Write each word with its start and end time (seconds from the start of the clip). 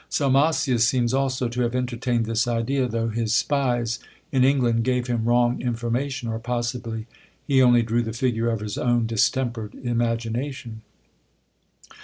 Salmasius 0.09 0.83
seems 0.83 1.13
also 1.13 1.47
to 1.47 1.61
have 1.61 1.75
entertained 1.75 2.25
this 2.25 2.47
idea, 2.47 2.87
though 2.87 3.09
his 3.09 3.35
spies 3.35 3.99
in 4.31 4.43
England 4.43 4.83
gave 4.83 5.05
him 5.05 5.25
wrong 5.25 5.61
information; 5.61 6.27
or, 6.27 6.39
possibly, 6.39 7.05
he 7.45 7.61
only 7.61 7.83
drew 7.83 8.01
the 8.01 8.11
figure 8.11 8.49
of 8.49 8.61
his 8.61 8.79
own 8.79 9.05
distempered 9.05 9.75
imagination. 9.75 10.81